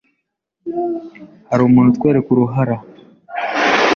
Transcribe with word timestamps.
Hari 1.49 1.61
umuntu 1.65 1.89
utwereka 1.91 2.27
uruhara 2.31 2.75